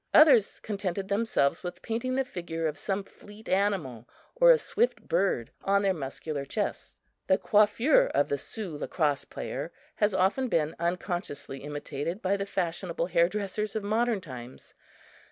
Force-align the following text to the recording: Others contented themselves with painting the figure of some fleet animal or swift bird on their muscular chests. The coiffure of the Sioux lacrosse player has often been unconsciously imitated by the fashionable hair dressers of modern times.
Others 0.15 0.59
contented 0.61 1.09
themselves 1.09 1.61
with 1.61 1.83
painting 1.83 2.15
the 2.15 2.25
figure 2.25 2.65
of 2.65 2.79
some 2.79 3.03
fleet 3.03 3.47
animal 3.47 4.09
or 4.35 4.57
swift 4.57 5.07
bird 5.07 5.51
on 5.63 5.83
their 5.83 5.93
muscular 5.93 6.43
chests. 6.43 6.99
The 7.27 7.37
coiffure 7.37 8.07
of 8.07 8.27
the 8.27 8.39
Sioux 8.39 8.75
lacrosse 8.75 9.25
player 9.25 9.71
has 9.97 10.15
often 10.15 10.47
been 10.47 10.75
unconsciously 10.79 11.59
imitated 11.59 12.19
by 12.19 12.35
the 12.35 12.47
fashionable 12.47 13.05
hair 13.13 13.29
dressers 13.29 13.75
of 13.75 13.83
modern 13.83 14.21
times. 14.21 14.73